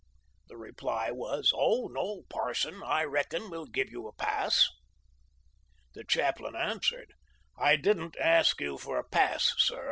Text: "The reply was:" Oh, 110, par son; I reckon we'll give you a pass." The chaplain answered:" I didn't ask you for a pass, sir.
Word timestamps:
"The 0.49 0.57
reply 0.57 1.11
was:" 1.11 1.51
Oh, 1.55 1.81
110, 1.81 2.23
par 2.27 2.55
son; 2.55 2.81
I 2.83 3.03
reckon 3.03 3.51
we'll 3.51 3.67
give 3.67 3.91
you 3.91 4.07
a 4.07 4.13
pass." 4.13 4.67
The 5.93 6.03
chaplain 6.03 6.55
answered:" 6.55 7.13
I 7.55 7.75
didn't 7.75 8.17
ask 8.17 8.59
you 8.59 8.79
for 8.79 8.97
a 8.97 9.03
pass, 9.07 9.53
sir. 9.59 9.79